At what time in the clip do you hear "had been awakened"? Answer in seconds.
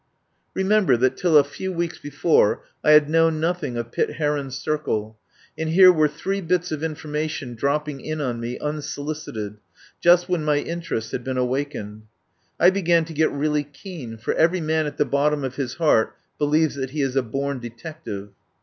11.11-12.01